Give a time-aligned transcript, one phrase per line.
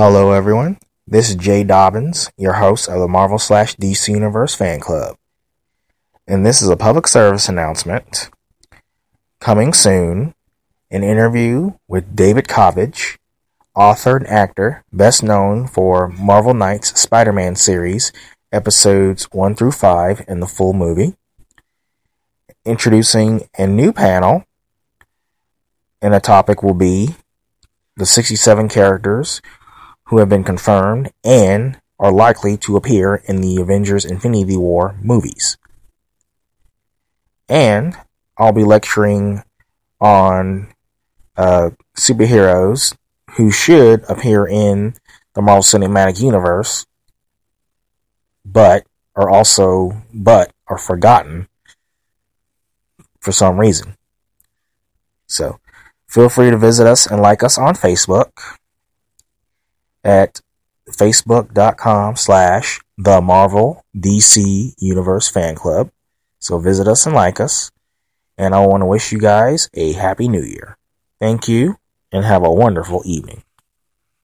[0.00, 0.78] Hello, everyone.
[1.08, 5.16] This is Jay Dobbins, your host of the Marvel slash DC Universe fan club.
[6.24, 8.30] And this is a public service announcement.
[9.40, 10.36] Coming soon,
[10.88, 13.16] an interview with David Kovich,
[13.74, 18.12] author and actor, best known for Marvel Knights Spider Man series,
[18.52, 21.16] episodes 1 through 5, and the full movie.
[22.64, 24.44] Introducing a new panel,
[26.00, 27.16] and the topic will be
[27.96, 29.42] the 67 characters
[30.08, 35.58] who have been confirmed and are likely to appear in the Avengers Infinity War movies.
[37.48, 37.96] And
[38.36, 39.42] I'll be lecturing
[40.00, 40.72] on
[41.36, 42.96] uh, superheroes
[43.32, 44.94] who should appear in
[45.34, 46.86] the Marvel Cinematic Universe,
[48.44, 51.48] but are also but are forgotten
[53.20, 53.94] for some reason.
[55.26, 55.58] So
[56.06, 58.57] feel free to visit us and like us on Facebook
[60.04, 60.40] at
[60.90, 65.90] facebook.com slash the Marvel DC Universe Fan Club.
[66.38, 67.70] So visit us and like us.
[68.36, 70.76] And I want to wish you guys a happy new year.
[71.20, 71.78] Thank you
[72.12, 73.42] and have a wonderful evening.